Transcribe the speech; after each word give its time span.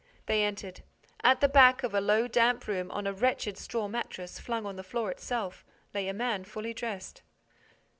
They 0.25 0.43
entered. 0.43 0.81
At 1.23 1.41
the 1.41 1.47
back 1.47 1.83
of 1.83 1.93
a 1.93 2.01
low, 2.01 2.27
damp 2.27 2.65
room, 2.67 2.89
on 2.89 3.05
a 3.05 3.13
wretched 3.13 3.55
straw 3.59 3.87
mattress, 3.87 4.39
flung 4.39 4.65
on 4.65 4.75
the 4.75 4.81
floor 4.83 5.11
itself, 5.11 5.63
lay 5.93 6.07
a 6.07 6.11
man 6.13 6.43
fully 6.43 6.73
dressed. 6.73 7.21